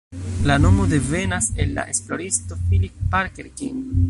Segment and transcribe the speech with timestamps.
[0.51, 3.83] La nomo devenas el la esploristo Phillip Parker King.